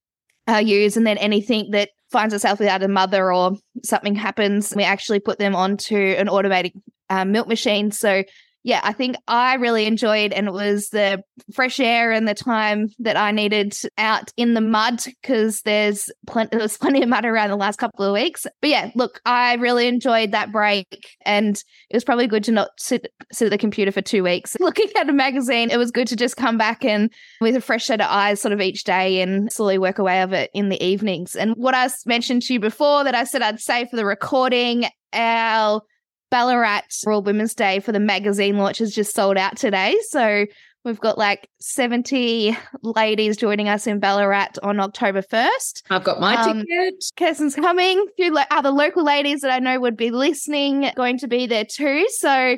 uh, 0.48 0.58
ewes 0.58 0.96
and 0.96 1.06
then 1.06 1.19
anything 1.19 1.70
that 1.72 1.90
finds 2.11 2.35
itself 2.35 2.59
without 2.59 2.82
a 2.82 2.88
mother 2.88 3.32
or 3.32 3.52
something 3.85 4.14
happens, 4.14 4.75
we 4.75 4.82
actually 4.82 5.20
put 5.20 5.38
them 5.38 5.54
onto 5.54 5.97
an 5.97 6.28
automatic 6.28 6.73
uh, 7.09 7.25
milk 7.25 7.49
machine. 7.49 7.90
So 7.90 8.25
yeah, 8.62 8.81
I 8.83 8.93
think 8.93 9.17
I 9.26 9.55
really 9.55 9.87
enjoyed 9.87 10.33
and 10.33 10.47
it 10.47 10.52
was 10.52 10.90
the 10.90 11.23
fresh 11.52 11.81
air 11.81 12.12
and 12.12 12.29
the 12.29 12.35
time 12.35 12.88
that 12.99 13.17
I 13.17 13.31
needed 13.31 13.75
out 13.97 14.33
in 14.37 14.52
the 14.52 14.61
mud 14.61 15.02
because 15.05 15.62
there's 15.62 16.11
plenty 16.26 16.59
there's 16.59 16.76
plenty 16.79 17.02
of 17.02 17.09
mud 17.09 17.25
around 17.25 17.49
the 17.49 17.57
last 17.57 17.79
couple 17.79 18.05
of 18.05 18.12
weeks. 18.12 18.47
But 18.61 18.71
yeah, 18.71 18.90
look, 18.95 19.21
I 19.25 19.55
really 19.55 19.88
enjoyed 19.88 20.33
that 20.33 20.52
break 20.52 21.17
and 21.25 21.57
it 21.88 21.97
was 21.97 22.05
probably 22.05 22.26
good 22.26 22.45
to 22.45 22.52
not 22.52 22.71
sit 22.79 23.11
sit 23.33 23.47
at 23.47 23.50
the 23.50 23.59
computer 23.59 23.93
for 23.93 24.02
two 24.02 24.23
weeks 24.23 24.57
looking 24.61 24.90
at 24.97 25.09
a 25.09 25.12
magazine. 25.12 25.71
It 25.71 25.79
was 25.79 25.90
good 25.90 26.09
to 26.09 26.17
just 26.17 26.37
come 26.37 26.59
back 26.59 26.85
and 26.85 27.11
with 27.40 27.57
a 27.57 27.62
fresh 27.62 27.87
set 27.87 28.00
of 28.00 28.09
eyes 28.11 28.43
sort 28.43 28.52
of 28.52 28.61
each 28.61 28.85
day 28.85 29.23
and 29.23 29.50
slowly 29.50 29.79
work 29.79 29.99
away 29.99 30.21
of 30.21 30.35
it 30.35 30.50
in 30.52 30.69
the 30.69 30.83
evenings. 30.85 31.35
And 31.35 31.55
what 31.57 31.75
I 31.75 31.88
mentioned 32.05 32.43
to 32.43 32.52
you 32.52 32.61
before 32.61 33.05
that 33.05 33.14
I 33.14 33.25
said 33.25 33.40
I'd 33.40 33.61
say 33.61 33.87
for 33.87 33.97
the 33.97 34.05
recording, 34.05 34.87
our 35.12 35.83
Ballarat 36.30 36.82
Rural 37.04 37.22
Women's 37.22 37.54
Day 37.54 37.80
for 37.80 37.92
the 37.92 38.00
magazine 38.00 38.56
launch 38.58 38.78
has 38.78 38.94
just 38.94 39.14
sold 39.14 39.37
out 39.37 39.56
today. 39.56 39.96
So 40.08 40.46
we've 40.84 41.00
got 41.00 41.18
like 41.18 41.49
70 41.60 42.56
ladies 42.82 43.37
joining 43.37 43.68
us 43.68 43.87
in 43.87 43.99
Ballarat 43.99 44.52
on 44.62 44.80
October 44.80 45.22
1st. 45.22 45.82
I've 45.90 46.04
got 46.04 46.20
my 46.20 46.37
um, 46.37 46.60
ticket. 46.60 47.04
Kirsten's 47.16 47.54
coming. 47.54 47.99
A 47.99 48.12
few 48.16 48.37
other 48.50 48.70
local 48.70 49.04
ladies 49.04 49.40
that 49.40 49.50
I 49.50 49.58
know 49.58 49.78
would 49.80 49.96
be 49.96 50.10
listening 50.10 50.90
going 50.96 51.18
to 51.18 51.28
be 51.28 51.46
there 51.46 51.64
too. 51.64 52.06
So 52.10 52.56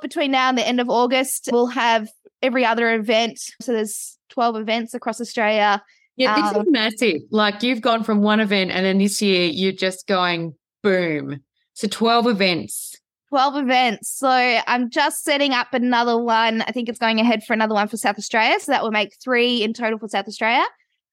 between 0.00 0.30
now 0.30 0.48
and 0.48 0.56
the 0.56 0.66
end 0.66 0.80
of 0.80 0.88
August, 0.88 1.48
we'll 1.52 1.66
have 1.66 2.08
every 2.40 2.64
other 2.64 2.94
event. 2.94 3.40
So 3.60 3.72
there's 3.72 4.16
12 4.30 4.56
events 4.56 4.94
across 4.94 5.20
Australia. 5.20 5.82
Yeah, 6.16 6.34
this 6.36 6.56
um, 6.56 6.66
is 6.66 6.72
massive. 6.72 7.22
Like 7.30 7.62
you've 7.62 7.80
gone 7.80 8.04
from 8.04 8.22
one 8.22 8.40
event 8.40 8.70
and 8.70 8.84
then 8.84 8.98
this 8.98 9.20
year 9.20 9.46
you're 9.46 9.72
just 9.72 10.06
going 10.06 10.54
boom. 10.82 11.40
So 11.74 11.86
12 11.86 12.26
events 12.26 12.97
12 13.30 13.56
events. 13.56 14.10
So 14.10 14.28
I'm 14.28 14.90
just 14.90 15.22
setting 15.22 15.52
up 15.52 15.74
another 15.74 16.18
one. 16.18 16.62
I 16.62 16.72
think 16.72 16.88
it's 16.88 16.98
going 16.98 17.20
ahead 17.20 17.44
for 17.44 17.52
another 17.52 17.74
one 17.74 17.88
for 17.88 17.96
South 17.96 18.18
Australia. 18.18 18.58
So 18.60 18.72
that 18.72 18.82
will 18.82 18.90
make 18.90 19.14
three 19.22 19.62
in 19.62 19.72
total 19.72 19.98
for 19.98 20.08
South 20.08 20.26
Australia. 20.26 20.64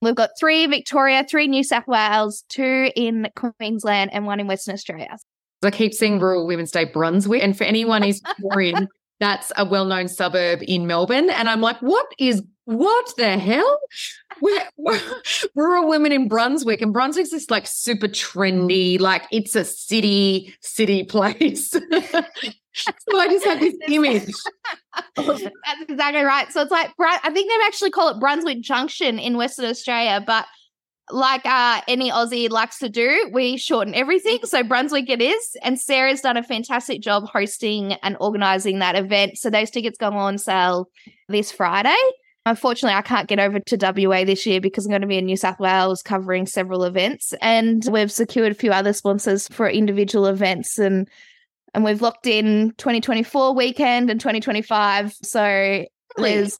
We've 0.01 0.15
got 0.15 0.31
three 0.39 0.63
in 0.63 0.69
Victoria, 0.69 1.25
three 1.29 1.47
New 1.47 1.63
South 1.63 1.87
Wales, 1.87 2.43
two 2.49 2.91
in 2.95 3.27
Queensland, 3.35 4.11
and 4.13 4.25
one 4.25 4.39
in 4.39 4.47
Western 4.47 4.73
Australia. 4.73 5.17
I 5.63 5.71
keep 5.71 5.93
seeing 5.93 6.19
Rural 6.19 6.45
Women's 6.45 6.71
Day 6.71 6.85
Brunswick. 6.85 7.41
And 7.41 7.57
for 7.57 7.63
anyone 7.63 8.03
who's 8.03 8.21
Victorian, 8.21 8.87
That's 9.19 9.51
a 9.57 9.65
well 9.65 9.85
known 9.85 10.07
suburb 10.07 10.59
in 10.67 10.87
Melbourne. 10.87 11.29
And 11.29 11.49
I'm 11.49 11.61
like, 11.61 11.77
what 11.81 12.07
is, 12.19 12.43
what 12.65 13.13
the 13.17 13.37
hell? 13.37 13.79
We're, 14.41 14.63
we're 14.77 14.99
rural 15.55 15.87
women 15.87 16.11
in 16.11 16.27
Brunswick, 16.27 16.81
and 16.81 16.91
Brunswick's 16.91 17.31
this 17.31 17.49
like 17.49 17.67
super 17.67 18.07
trendy, 18.07 18.99
like 18.99 19.23
it's 19.31 19.55
a 19.55 19.63
city, 19.63 20.53
city 20.61 21.03
place. 21.03 21.69
so 21.71 21.81
I 21.81 23.27
just 23.29 23.45
had 23.45 23.61
this 23.61 23.75
image. 23.87 24.31
That's 25.15 25.41
exactly 25.87 26.23
right. 26.23 26.51
So 26.51 26.61
it's 26.61 26.71
like, 26.71 26.91
I 26.99 27.29
think 27.31 27.49
they 27.49 27.65
actually 27.65 27.91
call 27.91 28.09
it 28.09 28.19
Brunswick 28.19 28.61
Junction 28.61 29.19
in 29.19 29.37
Western 29.37 29.65
Australia, 29.65 30.21
but 30.25 30.45
like 31.11 31.45
uh, 31.45 31.81
any 31.87 32.09
Aussie 32.09 32.49
likes 32.49 32.79
to 32.79 32.89
do, 32.89 33.29
we 33.31 33.57
shorten 33.57 33.93
everything. 33.93 34.39
So 34.43 34.63
Brunswick 34.63 35.09
it 35.09 35.21
is. 35.21 35.57
And 35.61 35.79
Sarah's 35.79 36.21
done 36.21 36.37
a 36.37 36.43
fantastic 36.43 37.01
job 37.01 37.27
hosting 37.31 37.93
and 38.03 38.17
organizing 38.19 38.79
that 38.79 38.95
event. 38.95 39.37
So 39.37 39.49
those 39.49 39.69
tickets 39.69 39.97
go 39.97 40.09
on 40.09 40.37
sale 40.37 40.89
this 41.29 41.51
Friday. 41.51 41.95
Unfortunately, 42.47 42.95
I 42.95 43.01
can't 43.01 43.27
get 43.27 43.39
over 43.39 43.59
to 43.59 43.77
WA 44.07 44.23
this 44.23 44.45
year 44.45 44.61
because 44.61 44.85
I'm 44.85 44.91
going 44.91 45.01
to 45.01 45.07
be 45.07 45.17
in 45.17 45.25
New 45.25 45.37
South 45.37 45.59
Wales 45.59 46.03
covering 46.03 46.45
several 46.45 46.83
events. 46.83 47.33
And 47.41 47.83
we've 47.89 48.11
secured 48.11 48.51
a 48.51 48.55
few 48.55 48.71
other 48.71 48.93
sponsors 48.93 49.47
for 49.47 49.69
individual 49.69 50.27
events 50.27 50.77
and 50.77 51.09
and 51.73 51.83
we've 51.83 52.01
locked 52.01 52.25
in 52.25 52.73
2024 52.77 53.53
weekend 53.53 54.09
and 54.09 54.17
2025. 54.17 55.13
So 55.21 55.85
there's 56.15 56.57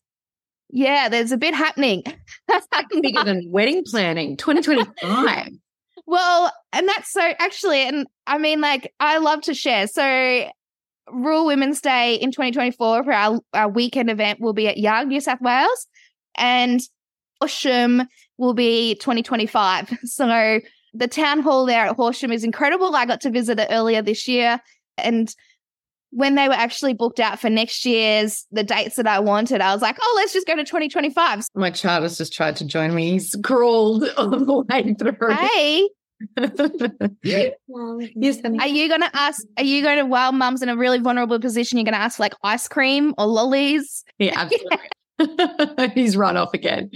yeah, 0.75 1.07
there's 1.07 1.31
a 1.31 1.37
bit 1.37 1.53
happening. 1.53 2.03
That's 2.49 2.67
bigger 3.01 3.23
than 3.23 3.49
wedding 3.49 3.83
planning, 3.85 4.35
2025. 4.35 5.47
well, 6.05 6.51
and 6.73 6.87
that's 6.89 7.13
so 7.13 7.21
actually, 7.39 7.79
and 7.87 8.05
I 8.27 8.37
mean, 8.37 8.59
like, 8.59 8.93
I 8.99 9.19
love 9.19 9.41
to 9.43 9.53
share. 9.53 9.87
So, 9.87 10.49
Rural 11.09 11.45
Women's 11.45 11.79
Day 11.79 12.15
in 12.15 12.31
2024 12.31 13.05
for 13.05 13.13
our, 13.13 13.39
our 13.53 13.69
weekend 13.69 14.09
event 14.09 14.41
will 14.41 14.51
be 14.51 14.67
at 14.67 14.77
Young, 14.77 15.07
New 15.07 15.21
South 15.21 15.39
Wales, 15.39 15.87
and 16.35 16.81
Horsham 17.39 18.03
will 18.37 18.53
be 18.53 18.95
2025. 18.95 19.97
So, 20.03 20.59
the 20.93 21.07
town 21.07 21.39
hall 21.39 21.65
there 21.65 21.85
at 21.85 21.95
Horsham 21.95 22.33
is 22.33 22.43
incredible. 22.43 22.93
I 22.93 23.05
got 23.05 23.21
to 23.21 23.29
visit 23.29 23.59
it 23.59 23.69
earlier 23.71 24.01
this 24.01 24.27
year, 24.27 24.59
and 24.97 25.33
when 26.15 26.35
they 26.35 26.47
were 26.47 26.53
actually 26.53 26.93
booked 26.93 27.19
out 27.19 27.41
for 27.41 27.49
next 27.49 27.85
year's 27.85 28.47
the 28.49 28.63
dates 28.63 28.95
that 28.95 29.05
I 29.05 29.19
wanted, 29.19 29.59
I 29.59 29.73
was 29.73 29.81
like, 29.81 29.97
oh, 30.01 30.13
let's 30.15 30.31
just 30.31 30.47
go 30.47 30.55
to 30.55 30.63
2025. 30.63 31.47
My 31.55 31.69
child 31.69 32.03
has 32.03 32.17
just 32.17 32.31
tried 32.31 32.55
to 32.55 32.65
join 32.65 32.95
me. 32.95 33.11
He's 33.11 33.35
crawled 33.43 34.05
all 34.17 34.29
the 34.29 34.63
way 34.69 34.95
through. 34.97 35.33
Hey. 35.33 35.89
yes. 37.23 37.53
Are 37.75 38.67
you 38.67 38.87
gonna 38.87 39.09
ask? 39.13 39.43
Are 39.57 39.63
you 39.63 39.83
going 39.83 39.97
to 39.97 40.05
while 40.05 40.31
mum's 40.31 40.61
in 40.61 40.69
a 40.69 40.77
really 40.77 40.99
vulnerable 40.99 41.37
position? 41.39 41.77
You're 41.77 41.85
gonna 41.85 41.97
ask 41.97 42.15
for 42.15 42.23
like 42.23 42.35
ice 42.41 42.69
cream 42.69 43.13
or 43.17 43.25
lollies? 43.25 44.05
Yeah, 44.17 44.47
absolutely. 45.19 45.91
He's 45.93 46.15
run 46.15 46.37
off 46.37 46.53
again. 46.53 46.89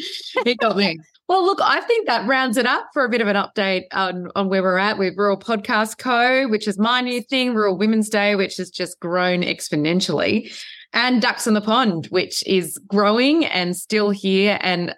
He 0.46 0.56
got 0.56 0.78
me. 0.78 0.98
Well, 1.30 1.46
look, 1.46 1.60
I 1.62 1.80
think 1.82 2.08
that 2.08 2.28
rounds 2.28 2.58
it 2.58 2.66
up 2.66 2.88
for 2.92 3.06
a 3.06 3.10
bit 3.10 3.22
of 3.22 3.28
an 3.28 3.36
update 3.36 3.84
on, 3.92 4.32
on 4.36 4.50
where 4.50 4.64
we're 4.64 4.80
at 4.80 4.98
with 4.98 5.16
Rural 5.16 5.38
Podcast 5.38 6.00
Co., 6.00 6.48
which 6.48 6.68
is 6.68 6.80
my 6.80 7.02
new 7.02 7.22
thing, 7.22 7.54
Rural 7.54 7.78
Women's 7.78 8.10
Day, 8.10 8.36
which 8.36 8.58
has 8.58 8.72
just 8.72 9.00
grown 9.00 9.44
exponentially, 9.44 10.52
and 10.92 11.22
Ducks 11.22 11.46
in 11.46 11.54
the 11.54 11.62
Pond, 11.62 12.08
which 12.08 12.44
is 12.48 12.80
growing 12.88 13.46
and 13.46 13.78
still 13.78 14.10
here. 14.10 14.58
And 14.62 14.96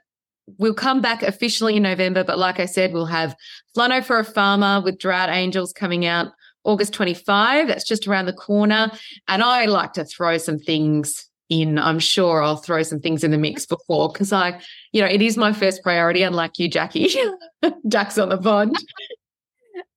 we'll 0.57 0.73
come 0.73 1.01
back 1.01 1.21
officially 1.21 1.75
in 1.75 1.83
November. 1.83 2.23
But 2.23 2.39
like 2.39 2.61
I 2.61 2.65
said, 2.65 2.93
we'll 2.93 3.07
have 3.07 3.35
Flanno 3.75 4.01
for 4.01 4.17
a 4.17 4.23
Farmer 4.23 4.81
with 4.81 4.99
Drought 4.99 5.29
Angels 5.29 5.73
coming 5.73 6.05
out 6.05 6.31
August 6.63 6.93
25. 6.93 7.67
That's 7.67 7.85
just 7.85 8.07
around 8.07 8.27
the 8.27 8.33
corner. 8.33 8.89
And 9.27 9.43
I 9.43 9.65
like 9.65 9.91
to 9.93 10.05
throw 10.05 10.37
some 10.37 10.59
things 10.59 11.29
in. 11.51 11.77
I'm 11.77 11.99
sure 11.99 12.41
I'll 12.41 12.55
throw 12.55 12.81
some 12.81 12.99
things 12.99 13.23
in 13.23 13.29
the 13.29 13.37
mix 13.37 13.65
before 13.65 14.11
because 14.11 14.33
I, 14.33 14.59
you 14.93 15.01
know, 15.01 15.07
it 15.07 15.21
is 15.21 15.37
my 15.37 15.51
first 15.51 15.83
priority, 15.83 16.23
unlike 16.23 16.57
you, 16.57 16.67
Jackie. 16.67 17.13
Ducks 17.87 18.17
on 18.17 18.29
the 18.29 18.37
pond. 18.37 18.75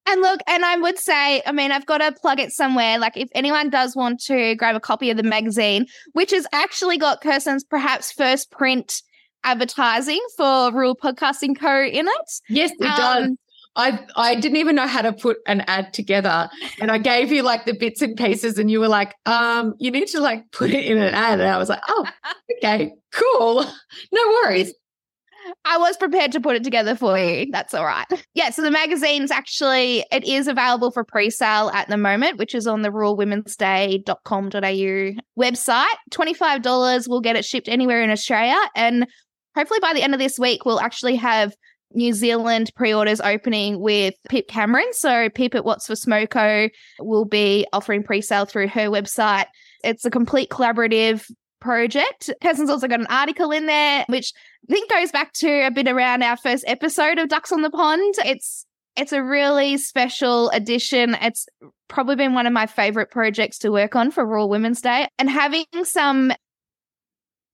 And 0.06 0.20
look, 0.20 0.40
and 0.46 0.66
I 0.66 0.76
would 0.76 0.98
say, 0.98 1.40
I 1.46 1.52
mean, 1.52 1.72
I've 1.72 1.86
got 1.86 1.98
to 1.98 2.12
plug 2.12 2.38
it 2.38 2.52
somewhere. 2.52 2.98
Like, 2.98 3.16
if 3.16 3.30
anyone 3.34 3.70
does 3.70 3.96
want 3.96 4.20
to 4.24 4.54
grab 4.56 4.76
a 4.76 4.80
copy 4.80 5.10
of 5.10 5.16
the 5.16 5.22
magazine, 5.22 5.86
which 6.12 6.32
has 6.32 6.46
actually 6.52 6.98
got 6.98 7.22
Kirsten's 7.22 7.64
perhaps 7.64 8.12
first 8.12 8.50
print 8.50 9.00
advertising 9.44 10.20
for 10.36 10.72
Rural 10.72 10.96
Podcasting 10.96 11.58
Co. 11.58 11.84
in 11.84 12.06
it. 12.06 12.30
Yes, 12.50 12.72
it 12.78 12.84
um, 12.84 12.96
does. 12.96 13.30
I 13.76 14.06
I 14.16 14.34
didn't 14.36 14.58
even 14.58 14.76
know 14.76 14.86
how 14.86 15.02
to 15.02 15.12
put 15.12 15.38
an 15.46 15.62
ad 15.62 15.92
together, 15.92 16.48
and 16.80 16.90
I 16.90 16.98
gave 16.98 17.32
you 17.32 17.42
like 17.42 17.64
the 17.64 17.76
bits 17.76 18.02
and 18.02 18.16
pieces, 18.16 18.58
and 18.58 18.70
you 18.70 18.80
were 18.80 18.88
like, 18.88 19.14
um, 19.26 19.74
you 19.78 19.90
need 19.90 20.08
to 20.08 20.20
like 20.20 20.50
put 20.52 20.70
it 20.70 20.84
in 20.84 20.98
an 20.98 21.14
ad, 21.14 21.40
and 21.40 21.48
I 21.48 21.58
was 21.58 21.68
like, 21.68 21.82
oh, 21.88 22.06
okay, 22.58 22.92
cool, 23.12 23.64
no 24.12 24.28
worries. 24.42 24.72
I 25.64 25.78
was 25.78 25.96
prepared 25.96 26.32
to 26.32 26.40
put 26.40 26.56
it 26.56 26.64
together 26.64 26.96
for 26.96 27.16
you. 27.18 27.46
That's 27.50 27.74
all 27.74 27.84
right. 27.84 28.06
Yeah, 28.34 28.50
so 28.50 28.62
the 28.62 28.70
magazine's 28.70 29.30
actually 29.30 30.04
it 30.10 30.24
is 30.24 30.48
available 30.48 30.90
for 30.90 31.04
pre-sale 31.04 31.70
at 31.74 31.86
the 31.88 31.98
moment, 31.98 32.38
which 32.38 32.54
is 32.54 32.66
on 32.66 32.82
the 32.82 32.90
ruralwomensday.com.au 32.90 35.22
website. 35.38 35.86
$25 36.10 37.08
will 37.08 37.20
get 37.20 37.36
it 37.36 37.44
shipped 37.44 37.68
anywhere 37.68 38.02
in 38.02 38.10
Australia 38.10 38.56
and 38.74 39.06
hopefully 39.54 39.80
by 39.80 39.92
the 39.92 40.02
end 40.02 40.14
of 40.14 40.20
this 40.20 40.38
week 40.38 40.64
we'll 40.64 40.80
actually 40.80 41.16
have 41.16 41.54
New 41.94 42.12
Zealand 42.12 42.70
pre-orders 42.74 43.20
opening 43.20 43.80
with 43.80 44.14
Pip 44.28 44.48
Cameron. 44.48 44.92
So 44.92 45.28
Pip 45.30 45.54
at 45.54 45.64
What's 45.64 45.86
for 45.86 45.94
Smoko 45.94 46.70
will 47.00 47.24
be 47.24 47.66
offering 47.72 48.02
pre-sale 48.02 48.44
through 48.44 48.68
her 48.68 48.88
website. 48.88 49.46
It's 49.82 50.04
a 50.04 50.10
complete 50.10 50.50
collaborative 50.50 51.30
project. 51.60 52.30
Kirsten's 52.42 52.70
also 52.70 52.88
got 52.88 53.00
an 53.00 53.06
article 53.08 53.50
in 53.50 53.66
there, 53.66 54.04
which 54.08 54.32
I 54.68 54.72
think 54.72 54.90
goes 54.90 55.10
back 55.10 55.32
to 55.34 55.66
a 55.66 55.70
bit 55.70 55.88
around 55.88 56.22
our 56.22 56.36
first 56.36 56.64
episode 56.66 57.18
of 57.18 57.28
Ducks 57.28 57.52
on 57.52 57.62
the 57.62 57.70
Pond. 57.70 58.14
It's 58.24 58.66
it's 58.96 59.12
a 59.12 59.22
really 59.22 59.76
special 59.76 60.50
edition. 60.50 61.16
It's 61.20 61.46
probably 61.88 62.16
been 62.16 62.34
one 62.34 62.46
of 62.46 62.52
my 62.52 62.66
favorite 62.66 63.10
projects 63.10 63.58
to 63.58 63.70
work 63.70 63.96
on 63.96 64.10
for 64.10 64.24
Rural 64.24 64.48
Women's 64.48 64.80
Day. 64.80 65.08
And 65.18 65.28
having 65.28 65.64
some 65.82 66.32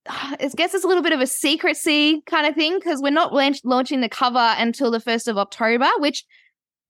I 0.07 0.49
guess 0.55 0.73
it's 0.73 0.83
a 0.83 0.87
little 0.87 1.03
bit 1.03 1.13
of 1.13 1.21
a 1.21 1.27
secrecy 1.27 2.21
kind 2.25 2.47
of 2.47 2.55
thing 2.55 2.77
because 2.79 3.01
we're 3.01 3.11
not 3.11 3.33
launching 3.33 4.01
the 4.01 4.09
cover 4.09 4.55
until 4.57 4.91
the 4.91 4.99
1st 4.99 5.27
of 5.27 5.37
October, 5.37 5.87
which 5.99 6.25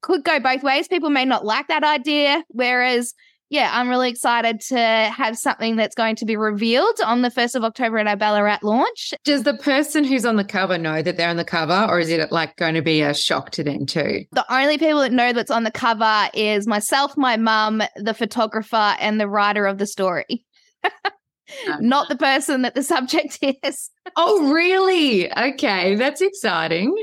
could 0.01 0.23
go 0.23 0.39
both 0.39 0.63
ways. 0.63 0.87
People 0.87 1.09
may 1.09 1.25
not 1.25 1.45
like 1.45 1.67
that 1.67 1.83
idea. 1.83 2.43
Whereas, 2.47 3.13
yeah, 3.49 3.69
I'm 3.73 3.89
really 3.89 4.09
excited 4.09 4.61
to 4.69 4.77
have 4.77 5.37
something 5.37 5.75
that's 5.75 5.93
going 5.93 6.15
to 6.17 6.25
be 6.25 6.37
revealed 6.37 6.99
on 7.05 7.21
the 7.21 7.29
1st 7.29 7.55
of 7.55 7.63
October 7.65 7.97
at 7.97 8.07
our 8.07 8.15
Ballarat 8.15 8.59
launch. 8.63 9.13
Does 9.25 9.43
the 9.43 9.57
person 9.57 10.05
who's 10.05 10.25
on 10.25 10.37
the 10.37 10.45
cover 10.45 10.77
know 10.77 11.01
that 11.01 11.17
they're 11.17 11.29
on 11.29 11.37
the 11.37 11.43
cover, 11.43 11.85
or 11.89 11.99
is 11.99 12.09
it 12.09 12.31
like 12.31 12.55
going 12.55 12.75
to 12.75 12.81
be 12.81 13.01
a 13.01 13.13
shock 13.13 13.51
to 13.51 13.63
them 13.63 13.85
too? 13.85 14.23
The 14.31 14.45
only 14.53 14.77
people 14.77 15.01
that 15.01 15.11
know 15.11 15.33
that's 15.33 15.51
on 15.51 15.65
the 15.65 15.71
cover 15.71 16.29
is 16.33 16.65
myself, 16.65 17.17
my 17.17 17.35
mum, 17.35 17.83
the 17.97 18.13
photographer, 18.13 18.95
and 18.99 19.19
the 19.19 19.27
writer 19.27 19.65
of 19.65 19.79
the 19.79 19.85
story. 19.85 20.45
not 21.79 22.09
the 22.09 22.15
person 22.15 22.61
that 22.63 22.75
the 22.75 22.83
subject 22.83 23.39
is. 23.63 23.89
oh, 24.15 24.51
really? 24.51 25.31
Okay, 25.35 25.95
that's 25.95 26.21
exciting. 26.21 26.95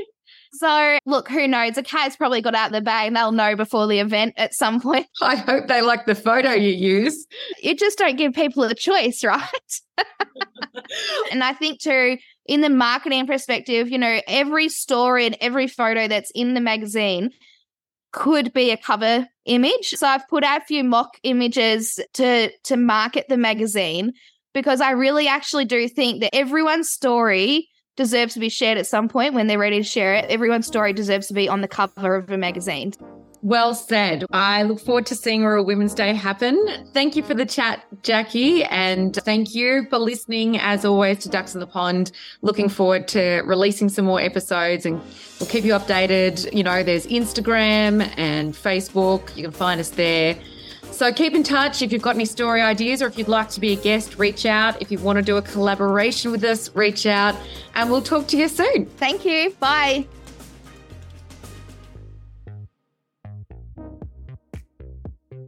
So, 0.53 0.97
look, 1.05 1.29
who 1.29 1.47
knows? 1.47 1.77
A 1.77 1.83
cat's 1.83 2.15
probably 2.15 2.41
got 2.41 2.55
out 2.55 2.71
the 2.71 2.81
bag 2.81 3.07
and 3.07 3.15
they'll 3.15 3.31
know 3.31 3.55
before 3.55 3.87
the 3.87 3.99
event 3.99 4.33
at 4.37 4.53
some 4.53 4.81
point. 4.81 5.07
I 5.21 5.35
hope 5.35 5.67
they 5.67 5.81
like 5.81 6.05
the 6.05 6.15
photo 6.15 6.53
you 6.53 6.71
use. 6.71 7.27
You 7.61 7.75
just 7.75 7.97
don't 7.97 8.17
give 8.17 8.33
people 8.33 8.63
a 8.63 8.73
choice, 8.73 9.23
right? 9.23 9.41
and 11.31 11.43
I 11.43 11.53
think, 11.53 11.81
too, 11.81 12.17
in 12.47 12.61
the 12.61 12.69
marketing 12.69 13.27
perspective, 13.27 13.89
you 13.89 13.99
know, 13.99 14.21
every 14.27 14.69
story 14.69 15.27
and 15.27 15.37
every 15.39 15.67
photo 15.67 16.07
that's 16.07 16.31
in 16.33 16.55
the 16.55 16.61
magazine 16.61 17.29
could 18.11 18.51
be 18.53 18.71
a 18.71 18.77
cover 18.77 19.27
image. 19.45 19.89
So 19.89 20.07
I've 20.07 20.27
put 20.27 20.43
out 20.43 20.61
a 20.61 20.65
few 20.65 20.83
mock 20.83 21.11
images 21.23 21.99
to 22.15 22.49
to 22.63 22.77
market 22.77 23.25
the 23.29 23.37
magazine 23.37 24.13
because 24.53 24.81
I 24.81 24.91
really 24.91 25.27
actually 25.27 25.65
do 25.65 25.87
think 25.87 26.21
that 26.21 26.35
everyone's 26.35 26.89
story 26.89 27.69
deserves 27.95 28.33
to 28.33 28.39
be 28.39 28.49
shared 28.49 28.77
at 28.77 28.87
some 28.87 29.09
point 29.09 29.33
when 29.33 29.47
they're 29.47 29.59
ready 29.59 29.77
to 29.77 29.83
share 29.83 30.13
it. 30.13 30.25
Everyone's 30.29 30.67
story 30.67 30.93
deserves 30.93 31.27
to 31.27 31.33
be 31.33 31.49
on 31.49 31.61
the 31.61 31.67
cover 31.67 32.15
of 32.15 32.31
a 32.31 32.37
magazine. 32.37 32.93
Well 33.41 33.73
said. 33.73 34.25
I 34.31 34.63
look 34.63 34.81
forward 34.81 35.05
to 35.07 35.15
seeing 35.15 35.45
Rural 35.45 35.65
Women's 35.65 35.93
Day 35.93 36.13
happen. 36.13 36.57
Thank 36.93 37.15
you 37.15 37.23
for 37.23 37.33
the 37.33 37.45
chat, 37.45 37.85
Jackie. 38.03 38.65
And 38.65 39.15
thank 39.15 39.55
you 39.55 39.87
for 39.89 39.97
listening, 39.97 40.57
as 40.57 40.83
always, 40.83 41.19
to 41.19 41.29
Ducks 41.29 41.53
in 41.53 41.61
the 41.61 41.67
Pond. 41.67 42.11
Looking 42.41 42.67
forward 42.67 43.07
to 43.09 43.41
releasing 43.45 43.87
some 43.87 44.05
more 44.05 44.19
episodes 44.19 44.85
and 44.85 45.01
we'll 45.39 45.49
keep 45.49 45.63
you 45.63 45.73
updated. 45.73 46.53
You 46.53 46.63
know, 46.63 46.83
there's 46.83 47.07
Instagram 47.07 48.11
and 48.17 48.53
Facebook. 48.53 49.35
You 49.37 49.43
can 49.43 49.51
find 49.51 49.79
us 49.79 49.91
there. 49.91 50.37
So 50.99 51.13
keep 51.13 51.33
in 51.33 51.43
touch. 51.43 51.81
If 51.81 51.93
you've 51.93 52.01
got 52.01 52.15
any 52.15 52.25
story 52.25 52.61
ideas 52.61 53.01
or 53.01 53.07
if 53.07 53.17
you'd 53.17 53.29
like 53.29 53.47
to 53.51 53.61
be 53.61 53.71
a 53.71 53.77
guest, 53.77 54.19
reach 54.19 54.45
out. 54.45 54.81
If 54.81 54.91
you 54.91 54.99
want 54.99 55.15
to 55.15 55.21
do 55.21 55.37
a 55.37 55.41
collaboration 55.41 56.29
with 56.29 56.43
us, 56.43 56.75
reach 56.75 57.05
out 57.05 57.37
and 57.73 57.89
we'll 57.89 58.01
talk 58.01 58.27
to 58.27 58.37
you 58.37 58.49
soon. 58.49 58.85
Thank 58.85 59.23
you. 59.23 59.55
Bye. 59.61 60.07